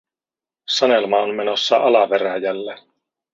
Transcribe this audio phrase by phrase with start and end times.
[0.69, 2.75] Sanelma on menossa alaveräjälle.